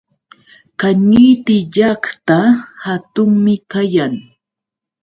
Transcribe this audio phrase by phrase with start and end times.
[0.79, 2.37] Kañiti llaqta
[2.83, 4.13] hatunmi kayan.